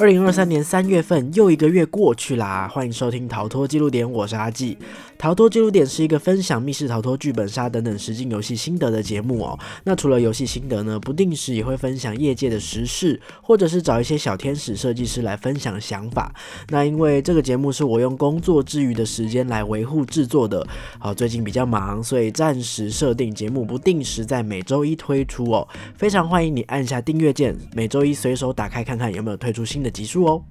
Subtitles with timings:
[0.00, 4.78] 二零二三年三月份又一个月过去啦，欢迎收听逃脱记录点，我是阿纪。
[5.18, 9.58] 逃脱记录点是一个分享密室逃脱、剧本杀等等实境游戏心得的节目哦。
[9.82, 16.32] 那除了游戏心得呢，不定时也会分享业界的时事，或者是找一些小天使设计师来分享想法。
[16.68, 20.64] 那因为这个节目是我用工作之余的时间来维护制作的，
[21.00, 25.66] 好，最近比较忙，所以暂时设定节目不定时在每周一推出哦。
[25.96, 30.44] 非常欢迎你按下订阅键，每周一随手打开看看有没有推出新的的集数哦。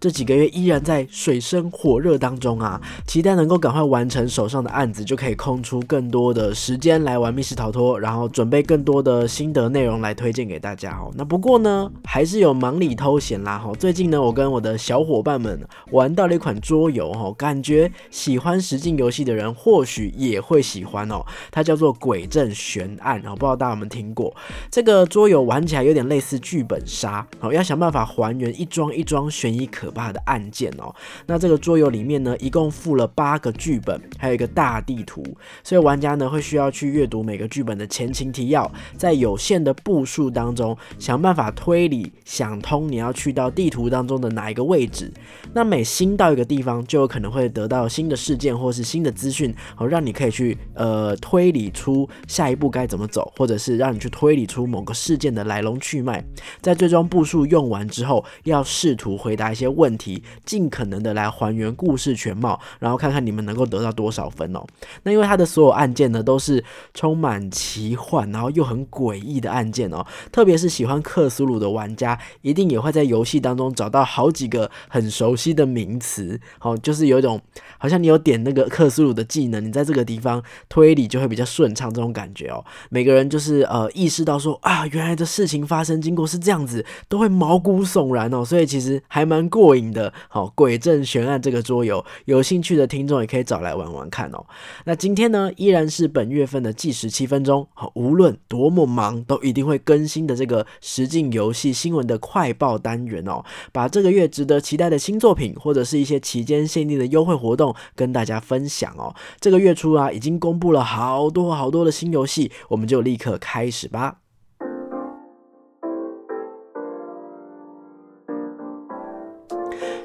[0.00, 11.12] 这几个月依然在水深火热当中啊，期待能够赶快完成手上的案子，就可以空出更多的时间来玩密室逃脱，然后准备更多的心得内容来推荐给大家哦。
[11.14, 13.70] 那不过呢，还是有忙里偷闲啦哈。
[13.78, 15.60] 最近呢，我跟我的小伙伴们
[15.90, 21.22] 玩到了一款桌游哈，感觉喜欢实境游戏的人或许也会喜欢哦。
[21.50, 24.34] 它叫做《鬼阵悬案》哦，不知道大家有没有听过？
[24.70, 30.94] 这个桌游玩起来有点类似剧本杀哦，要想办法还原一桩一桩悬疑可怕的案件哦。
[31.26, 35.22] 那这个桌游里面呢，一共附了八个剧本，还有一个大地图，
[35.64, 45.12] 所以玩家呢会需要去阅读每个剧本的前情提要，在有限的步数当中想办法推理想通你要去到地图当中的哪一个位置。
[45.52, 56.24] 那每新到一个地方，就有可能会得到新的事件或是新的资讯，哦，让你可以去呃推理出下一步该怎么走，或者是让你去推理出某个事件的来龙去脉。
[56.60, 64.62] 在最终步数用完之后，要试图回答一些问题，尽可能的来还原故事全貌，然后看看你们能够得到多少分哦。
[65.04, 70.04] 那因为它的所有案件呢，都是充满奇幻，然后又很诡异的案件哦。
[70.30, 77.40] 特别是喜欢克苏鲁的玩家，一定也会在游戏当中找到好几个很熟悉的名词，好，就是有一种
[77.78, 82.64] 好像你有点那个克苏鲁的技能，你在这个地方推理就会比较顺畅这种感觉哦。
[82.90, 88.44] 每个人就是呃意识到说啊，原来的事情发生经过是这样子，都会毛骨悚然哦。
[88.44, 90.12] 所以其实还蛮过瘾的。
[90.28, 94.44] 好，鬼阵悬案这个桌游，有兴趣的听众也可以找来玩玩看哦。
[94.84, 103.44] 那今天呢，依然是本月份的计时七分钟，好，无论多么忙，都一定会更新的这个实境游戏新闻的快报单元哦。
[103.72, 109.14] 把这个月值得期待的新作品，或者是一些期间限定的优惠活动，跟大家分享哦。
[109.40, 114.18] 这个月初啊，已经公布了好多好多的新游戏，我们就立刻开始吧。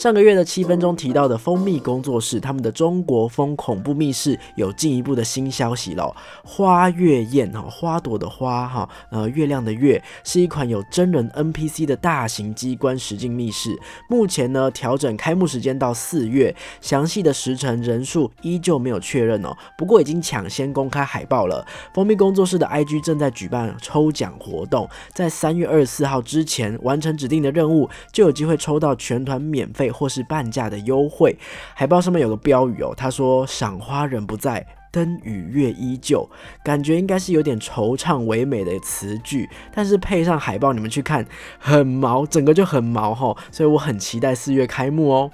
[0.00, 6.16] 上个月的七分钟提到的蜂蜜工作室，他们的中国风恐怖密室有进一步的新消息喽。
[6.42, 13.78] 花月宴哈，花朵的花哈，呃，月亮的月，是一款有真人 NPC 的大型机关实境密室。
[14.08, 19.54] 目前呢，调整开幕时间到四月，详细的时辰人数依旧没有确认哦。
[19.76, 21.66] 不过已经抢先公开海报了。
[21.92, 29.89] 蜂蜜工作室的 IG 正在举办抽奖活动，在三月二十四号之前完成指定的任务，就有机会抽到全团免费。
[29.90, 31.36] 或是半价的优惠，
[31.74, 36.28] 海报上面有个标语哦，他说“赏花人不在，灯与月依旧”，
[36.64, 41.26] 感觉应该是有点惆怅唯美的词句，但是配上海报，你们去看，
[41.58, 45.30] 很毛，整个就很毛哈，所以我很期待四月开幕哦。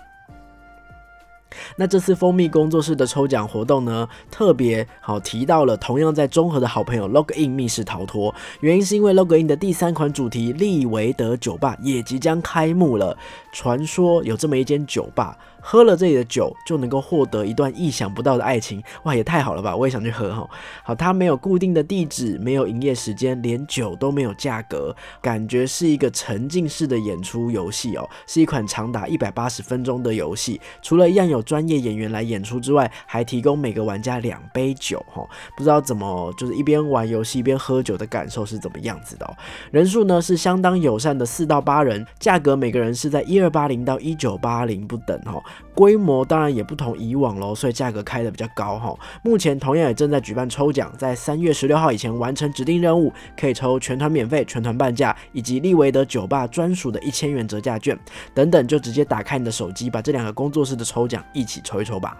[1.76, 13.16] 那这次蜂蜜工作室的抽奖活动呢，特别好提到了同样在中和的好朋友 Log In 密室逃脱，原因是因为 Log In 的第三款主题利维德酒吧也即将开幕了。
[13.56, 15.34] 传说有这么一间酒吧。
[15.68, 19.74] 喝了这里的酒就能够获得一段意想不到的爱情，哇，也太好了吧！
[19.74, 20.48] 我也想去喝哈。
[20.84, 30.60] 好，它没有固定的地址，没有营业时间，连酒都没有价格，感觉是一个沉浸式的演出游戏哦，是一款长达一百八十分钟的游戏。
[30.82, 35.26] 除了一样有专业演员来演出之外，还提供每个玩家两杯酒哈。
[35.56, 39.34] 不知道怎么就是一边玩游戏一边喝酒的感受是怎么样子的哦。
[39.72, 45.42] 人数呢是相当友善的四到八人，价格每个人是在一二八零到一九八零不等哈。
[45.74, 48.96] 规模当然也不同以往喽，所以价格开的比较高哈。
[49.22, 57.98] 目前同样也正在举办抽奖，在三月十六号以前完成指定任务，可以抽全团免费、全团半价，以及利维德酒吧专属的一千元折价券
[58.32, 62.16] 等等，就直接打开你的手机，把这两个工作室的抽奖一起抽一抽吧。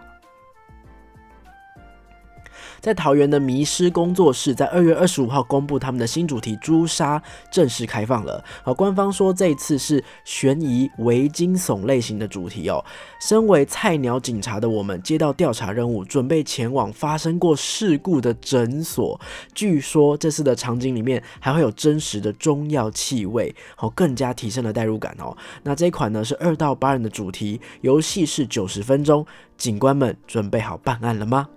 [2.86, 8.44] 在桃园的迷失工作室，在二月二十五号公布他们的新主题“朱砂”正式开放了。
[8.62, 12.84] 好，官方说这一次是悬疑、微惊悚类型的主题哦。
[13.20, 19.20] 身为菜鸟警察的我们，接到调查任务，准备前往发生过事故的诊所。
[19.52, 25.36] 据说这次的场景里面还会有真实的中药气味，好，更加提升了代入感哦。
[25.64, 29.26] 那这一款呢是二到八人的主题游戏，是九十分钟。
[29.56, 31.48] 警官们准备好办案了吗？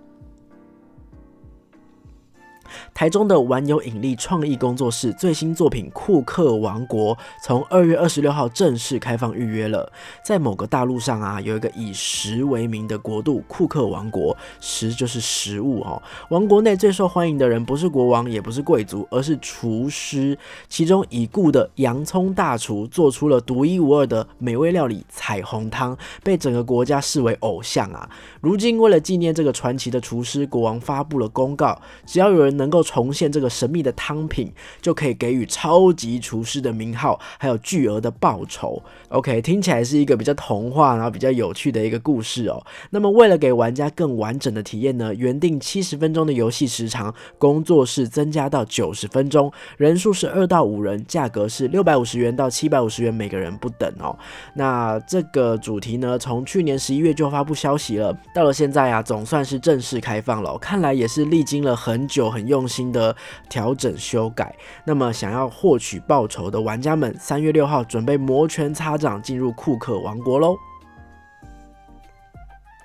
[2.92, 9.90] 台中的玩有引力创意工作室最新作品《库克王国》从二月二十六号正式开放预约了。
[10.24, 16.02] 在某个大陆上啊，有一个以食为名的国度——库克王国，食就是食物哦。
[16.30, 20.38] 王国内最受欢迎的人不是国王，也不是贵族，而是厨师。
[20.68, 28.08] 其中已故的洋葱大厨做出了独一无二的美味料理——彩虹汤，被整个国家视为偶像啊。
[28.40, 34.52] 如今为了纪念这个传奇的厨师，国王发布了公告，只要有人能够重现这个神秘的汤品，
[34.82, 38.80] 就可以给予超级厨师的名号，还有巨额的报酬。
[39.08, 42.62] OK，听起来是一个比较童话，然后比较有趣的一个故事哦。
[42.90, 54.14] 那么为了给玩家更完整的体验呢，原定七十分钟的游戏时长，工作室增加到九十分钟，人数是二到五人，价格是六百五十元到七百五十元每个人不等哦。
[54.54, 60.56] 那这个主题呢，从去年十一月就发布消息了，到了现在啊，总算是正式开放了。
[60.58, 63.16] 看来也是历经了很久、很用心的
[63.48, 64.54] 调整修改。
[64.84, 70.54] 那么想要获取报酬的玩家们，三月六号准备摩拳擦掌进入库克王国喽！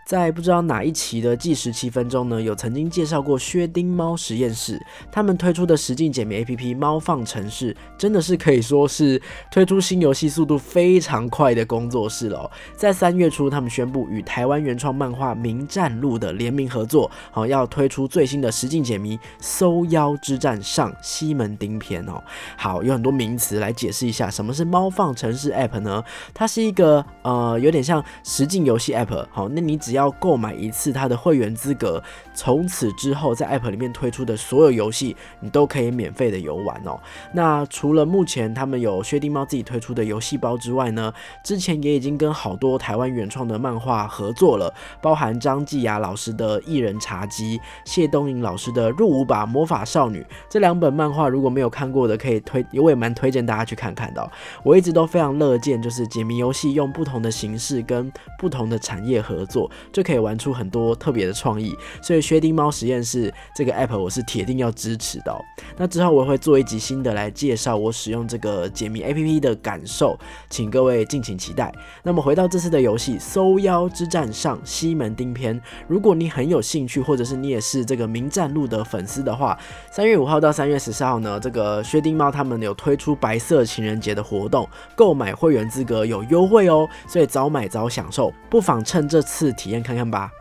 [0.06, 4.80] 在不知道哪一期的计时七分钟呢，有曾经介绍过薛丁猫实验室，
[5.12, 9.20] 他们推出的实境解谜 A P P 猫放城市，真的是可以说是
[9.50, 12.50] 推出新游戏速度非常快的工作室了。
[12.76, 22.24] 在三月初，他们宣布与台湾原创漫画《名战录》的联名合作，好要推出最新的实境解谜《搜妖之战上西门町篇》哦。
[22.56, 26.04] 好，有很多名词来解释一下什么是猫放城市 App 呢？
[26.32, 29.26] 它是一个呃有点像实境游戏 App。
[29.32, 32.02] 好，那你只要购买一次它的会员资格，
[32.34, 37.00] 从此之后在 App 里面推出的所有游戏，你都可以免费的游玩哦。
[37.34, 41.14] 那除了目前他们有薛定猫自己推出的游戏包之外呢，
[41.44, 54.32] 之前也已经跟好多台湾原创的漫画合作了，包含张继雅老师的《艺人茶几》，谢东颖老师的《入伍吧魔法少女》这两本漫画，如果没有看过的，可以推，我也蛮推荐大家去看看的。
[54.64, 59.70] 我一直都非常乐见，就是解谜游戏用不同的形式跟不同的产业合作。
[59.92, 65.36] 就可以玩出很多特别的创意，所以薛丁猫实验室这个 app 我是铁定要支持的。
[65.78, 70.18] 那之后我会做一集新的来介绍我使用这个解谜 app 的感受，
[70.50, 71.74] 请各位敬请期待。
[72.04, 79.58] 那么回到这次的游戏《搜妖之战上西门町篇》，如果你很有兴趣，或者是你也是这个名战录的粉丝的话，
[79.92, 89.75] 三月五号到三月十四号呢，这个薛丁猫他们有推出白色情人节的活动，购买会员资格有优惠哦，所以早买早享受，不妨趁这次体验。
[89.82, 90.32] 看看吧。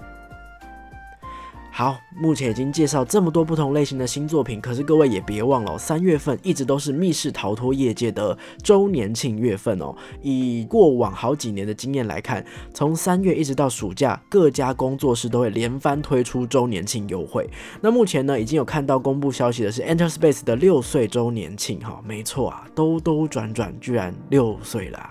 [1.72, 9.92] 好，目前已经介绍这么多不同类型的新作品，可是各位也别忘了，三月份一直都是密室逃脱业界的周年庆月份哦。
[10.22, 17.50] 以过往好几年的经验来看，从三月一直到暑假，各家工作室都会连番推出周年庆优惠。
[17.80, 25.10] 那目前呢，已经有看到公布消息的是 Enter Space 的六岁周年庆，哈，没错啊，兜兜转转居然六岁了。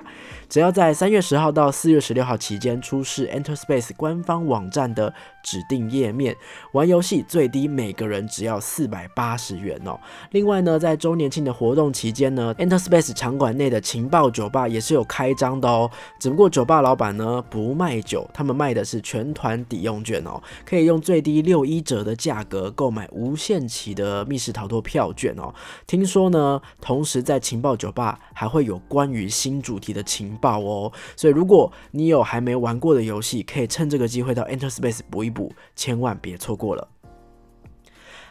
[0.50, 5.12] 只要在三月十号到四月十六号期间出示 Enter Space 官方网站的
[5.44, 6.36] 指定页面
[6.74, 10.00] 玩游戏，最低每个人只要四百八十元哦。
[10.32, 15.90] 另外呢，在周年庆的活动期间呢，Enter Space 场馆内的情报酒吧也是有开张的哦。
[16.20, 25.54] 只不过酒吧老板呢不卖酒，他们卖的是全团抵用券哦，可以用最低六一折的价格购买无限期的密室逃脱票券哦。
[25.88, 30.34] 听说呢，同时在情报酒吧还会有关于新主题的情。
[30.44, 30.92] 报哦！
[31.16, 36.83] 所以如果你有还没玩过的游戏，可以趁这个机会到 Enter Space 补一补，千万别错过了。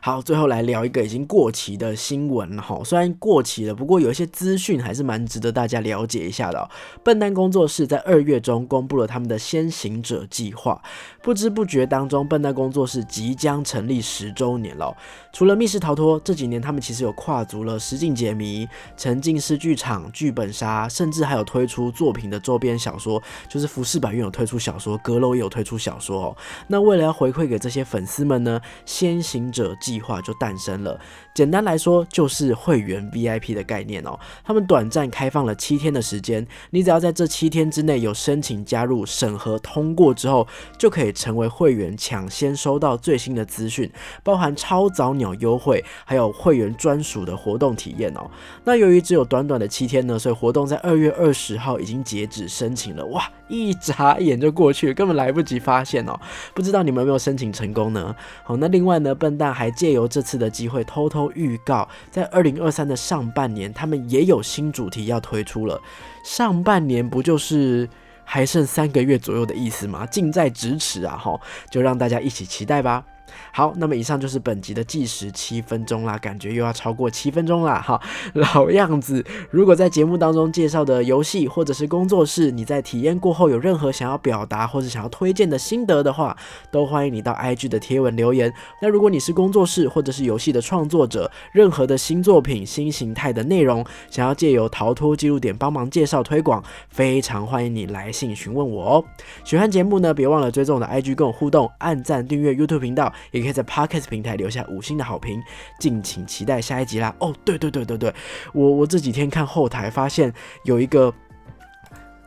[0.04, 2.82] 好，最后来聊一个已经过期的新闻哈。
[2.85, 6.68] 虽然过期了，不过有一些资讯还是蛮值得大家了解一下的。
[7.04, 10.82] 笨蛋工作室在二月中公布了他们的先行者计划，
[11.23, 14.92] 不知不觉当中，笨蛋工作室即将成立十周年了。
[15.32, 26.37] 除了密室逃脱，这几年他们其实有跨足了实境解谜、沉浸式剧场、剧本杀，甚至还有推出作品的周边小说，就是服饰百院有推出小说，阁楼也有推出小说哦。
[26.66, 30.99] 那为了要回馈给这些粉丝们呢，先行者计计划就诞生了。
[31.34, 34.18] 简单来说，就是会员 VIP 的概念哦。
[34.42, 43.90] 他们短暂开放了七天的时间，你只要在这七天之内有申请加入、审核通过之后，就可以成为会员，抢先收到最新的资讯，
[44.22, 48.30] 包含超早鸟优惠，还有会员专属的活动体验哦。
[48.64, 53.04] 那由于只有短短的七天呢，所以活动在二月二十号已经截止申请了。
[53.06, 56.18] 哇，一眨眼就过去了，根本来不及发现哦。
[56.54, 58.16] 不知道你们有没有申请成功呢？
[58.42, 59.70] 好，那另外呢，笨蛋还。
[59.82, 65.80] 借由这次的机会，偷偷预告，在二零二三的上半年，他们也有新主题要推出了。
[66.24, 67.88] 上半年不就是
[68.24, 70.06] 还剩三个月左右的意思吗？
[70.06, 71.16] 近在咫尺啊！
[71.16, 71.36] 哈，
[71.68, 73.04] 就让大家一起期待吧。
[73.52, 77.80] 好，那么以上就是本集的计时七分钟啦，感觉又要超过七分钟啦。
[77.80, 78.00] 哈，
[78.34, 86.36] 老样子，如果在节目当中介绍的游戏或者是工作室，你在体验过后有任何想要表达或者想要推荐的心得的话，
[86.70, 88.52] 都欢迎你到 IG 的贴文留言。
[88.80, 99.04] 那如果你是工作室或者是游戏的创作者，任何的新作品、新形态的内容，想要借由逃脱记录点帮忙介绍推广，非常欢迎你来信询问我哦。
[99.44, 105.43] 喜欢节目呢，别忘了追踪我的 IG 跟我互动，按赞订阅 YouTube 频道，也可以在 Podcast 平台留下五星的好评。
[105.79, 107.14] 敬请期待下一集啦！
[107.21, 108.14] 哦，对对对对对，
[108.52, 110.33] 我我这几天看后台发现
[110.64, 111.12] 有一个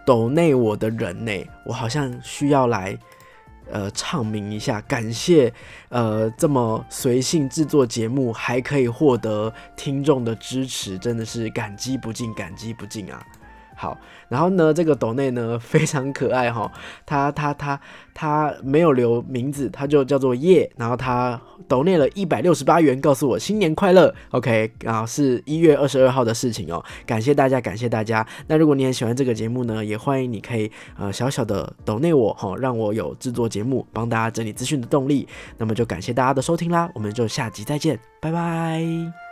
[0.06, 1.32] 抖内我的人呢，
[1.66, 2.98] 我好像需要来。
[3.72, 5.52] 呃，唱名一下，感谢
[5.90, 13.26] 呃这么随性制作节目，还可以获得听众的支持，真的是感激不尽，感激不尽啊！
[13.76, 13.98] 好，
[14.30, 16.72] 然后呢，这个斗内呢 非常可爱哈，
[17.06, 17.80] 他他他
[18.14, 28.26] 他没有留名字，他就叫做叶，然后他斗内了一百六十八元，告诉我新年快乐，OK，啊是一月二十二号的事情哦，感谢大家，感谢大家。
[28.48, 35.28] 那如果你很喜欢这个节目呢，也欢迎你可以呃小小的斗内我哈，让我有制作节目、帮大家整理资讯的动力。
[35.58, 39.25] 那么就感谢大家的收听啦，我们就下集再见，拜拜。